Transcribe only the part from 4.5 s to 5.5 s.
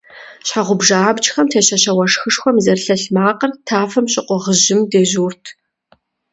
жьым дежьурт.